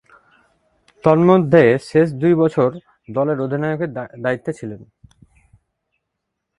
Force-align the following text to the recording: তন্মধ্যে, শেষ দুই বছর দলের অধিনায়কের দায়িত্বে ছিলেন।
তন্মধ্যে, 1.03 1.63
শেষ 1.89 2.07
দুই 2.21 2.33
বছর 2.35 2.69
দলের 3.09 3.37
অধিনায়কের 3.39 3.91
দায়িত্বে 4.23 4.51
ছিলেন। 4.53 4.81